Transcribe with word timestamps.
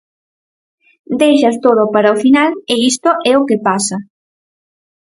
Deixas 1.21 1.55
todo 1.65 1.83
para 1.93 2.13
o 2.15 2.19
final 2.23 2.51
e 2.73 2.75
isto 2.91 3.09
é 3.31 3.33
o 3.41 3.45
que 3.49 3.57
pasa. 3.67 3.97